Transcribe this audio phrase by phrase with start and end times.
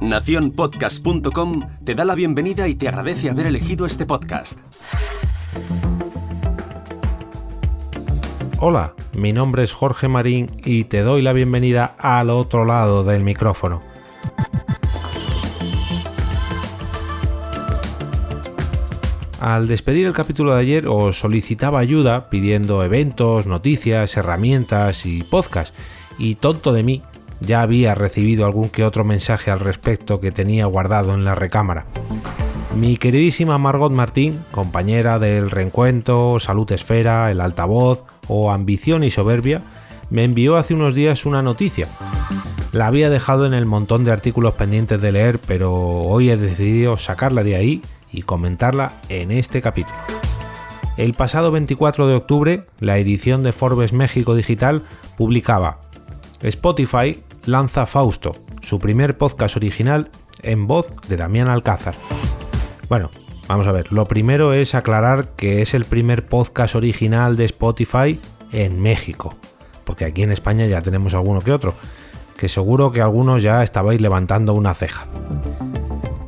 [0.00, 4.58] Naciónpodcast.com te da la bienvenida y te agradece haber elegido este podcast.
[8.58, 13.24] Hola, mi nombre es Jorge Marín y te doy la bienvenida al otro lado del
[13.24, 13.82] micrófono.
[19.40, 25.74] Al despedir el capítulo de ayer os solicitaba ayuda pidiendo eventos, noticias, herramientas y podcast.
[26.18, 27.02] Y tonto de mí,
[27.44, 31.86] ya había recibido algún que otro mensaje al respecto que tenía guardado en la recámara.
[32.76, 39.62] Mi queridísima Margot Martín, compañera del Reencuentro, Salud Esfera, El Altavoz o Ambición y Soberbia,
[40.10, 41.86] me envió hace unos días una noticia.
[42.72, 46.98] La había dejado en el montón de artículos pendientes de leer, pero hoy he decidido
[46.98, 49.96] sacarla de ahí y comentarla en este capítulo.
[50.96, 54.82] El pasado 24 de octubre, la edición de Forbes México Digital
[55.16, 55.78] publicaba
[56.42, 60.10] Spotify lanza Fausto, su primer podcast original
[60.42, 61.94] en voz de Damián Alcázar.
[62.88, 63.10] Bueno,
[63.48, 68.20] vamos a ver, lo primero es aclarar que es el primer podcast original de Spotify
[68.52, 69.34] en México,
[69.84, 71.74] porque aquí en España ya tenemos alguno que otro,
[72.36, 75.06] que seguro que algunos ya estabais levantando una ceja.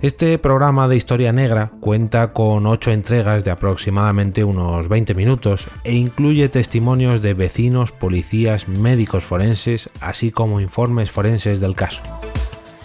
[0.07, 5.97] Este programa de historia negra cuenta con 8 entregas de aproximadamente unos 20 minutos e
[5.97, 12.05] incluye testimonios de vecinos, policías, médicos forenses, así como informes forenses del caso.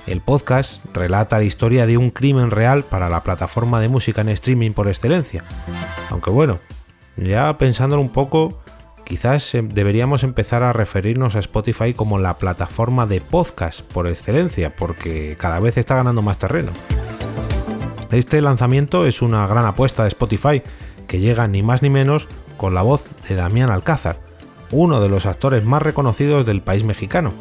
[0.07, 4.29] El podcast relata la historia de un crimen real para la plataforma de música en
[4.29, 5.43] streaming por excelencia.
[6.09, 6.57] Aunque bueno,
[7.17, 8.63] ya pensándolo un poco,
[9.05, 14.75] quizás em, deberíamos empezar a referirnos a Spotify como la plataforma de podcast por excelencia,
[14.75, 16.71] porque cada vez está ganando más terreno.
[18.11, 20.61] Este lanzamiento es una gran apuesta de Spotify,
[21.07, 24.19] que llega ni más ni menos con la voz de Damián Alcázar,
[24.69, 27.33] uno de los actores más reconocidos del país mexicano.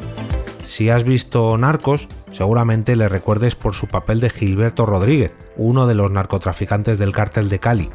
[0.63, 5.95] Si has visto Narcos, seguramente le recuerdes por su papel de Gilberto Rodríguez, uno de
[5.95, 7.89] los narcotraficantes del cártel de Cali.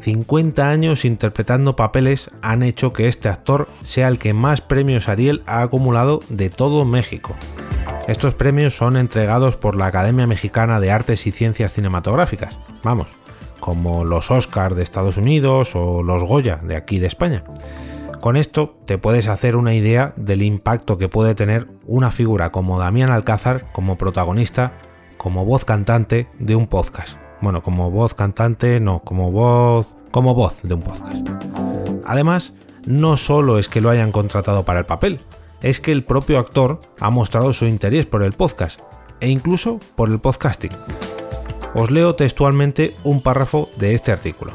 [0.00, 5.44] 50 años interpretando papeles han hecho que este actor sea el que más premios Ariel
[5.46, 7.36] ha acumulado de todo México.
[8.08, 13.06] Estos premios son entregados por la Academia Mexicana de Artes y Ciencias Cinematográficas, vamos,
[13.60, 17.44] como los Oscars de Estados Unidos o los Goya de aquí de España.
[18.20, 22.80] Con esto te puedes hacer una idea del impacto que puede tener una figura como
[22.80, 24.72] Damián Alcázar como protagonista,
[25.16, 27.16] como voz cantante de un podcast.
[27.40, 31.28] Bueno, como voz cantante, no, como voz, como voz de un podcast.
[32.04, 32.52] Además,
[32.84, 35.20] no solo es que lo hayan contratado para el papel,
[35.62, 38.80] es que el propio actor ha mostrado su interés por el podcast
[39.20, 40.72] e incluso por el podcasting.
[41.74, 44.52] Os leo textualmente un párrafo de este artículo.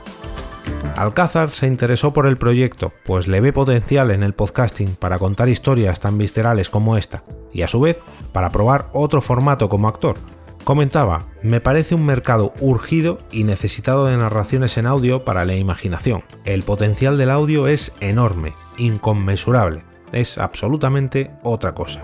[0.96, 5.50] Alcázar se interesó por el proyecto, pues le ve potencial en el podcasting para contar
[5.50, 7.98] historias tan viscerales como esta, y a su vez
[8.34, 10.18] para probar otro formato como actor.
[10.64, 16.24] Comentaba, me parece un mercado urgido y necesitado de narraciones en audio para la imaginación.
[16.44, 22.04] El potencial del audio es enorme, inconmensurable es absolutamente otra cosa.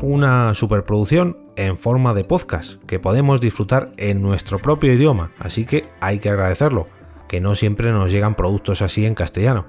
[0.00, 5.86] Una superproducción en forma de podcast que podemos disfrutar en nuestro propio idioma, así que
[6.00, 6.86] hay que agradecerlo,
[7.28, 9.66] que no siempre nos llegan productos así en castellano.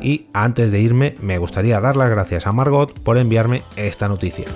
[0.00, 4.46] Y antes de irme, me gustaría dar las gracias a Margot por enviarme esta noticia.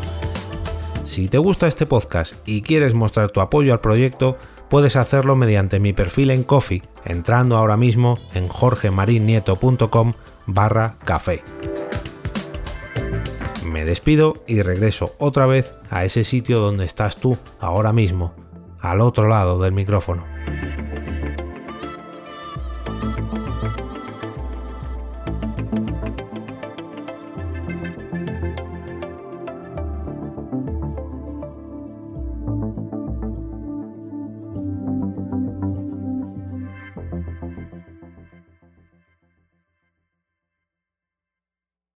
[1.04, 4.38] Si te gusta este podcast y quieres mostrar tu apoyo al proyecto,
[4.72, 10.15] puedes hacerlo mediante mi perfil en Coffee, entrando ahora mismo en jorgemarinieto.com
[10.47, 11.43] barra café.
[13.66, 18.32] Me despido y regreso otra vez a ese sitio donde estás tú ahora mismo,
[18.81, 20.25] al otro lado del micrófono.